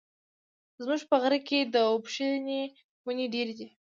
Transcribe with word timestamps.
زموږ 0.83 1.01
په 1.09 1.15
غره 1.21 1.39
کي 1.47 1.59
د 1.73 1.75
اوبښتي 1.91 2.29
وني 3.05 3.25
ډېري 3.33 3.53
دي. 3.59 3.65